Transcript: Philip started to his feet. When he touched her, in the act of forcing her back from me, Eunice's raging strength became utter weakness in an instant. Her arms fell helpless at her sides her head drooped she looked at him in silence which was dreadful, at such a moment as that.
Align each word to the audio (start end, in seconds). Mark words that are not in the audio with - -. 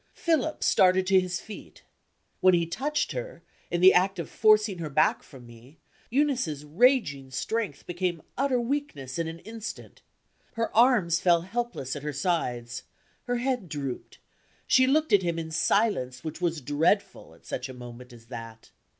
Philip 0.15 0.63
started 0.63 1.05
to 1.05 1.19
his 1.19 1.39
feet. 1.39 1.83
When 2.39 2.55
he 2.55 2.65
touched 2.65 3.11
her, 3.11 3.43
in 3.69 3.81
the 3.81 3.93
act 3.93 4.17
of 4.17 4.31
forcing 4.31 4.79
her 4.79 4.89
back 4.89 5.21
from 5.21 5.45
me, 5.45 5.77
Eunice's 6.09 6.65
raging 6.65 7.29
strength 7.29 7.85
became 7.85 8.23
utter 8.35 8.59
weakness 8.59 9.19
in 9.19 9.27
an 9.27 9.37
instant. 9.41 10.01
Her 10.53 10.75
arms 10.75 11.19
fell 11.19 11.41
helpless 11.41 11.95
at 11.95 12.01
her 12.01 12.13
sides 12.13 12.81
her 13.25 13.35
head 13.37 13.69
drooped 13.69 14.17
she 14.65 14.87
looked 14.87 15.13
at 15.13 15.21
him 15.21 15.37
in 15.37 15.51
silence 15.51 16.23
which 16.23 16.41
was 16.41 16.61
dreadful, 16.61 17.35
at 17.35 17.45
such 17.45 17.69
a 17.69 17.73
moment 17.75 18.11
as 18.11 18.25
that. 18.25 18.71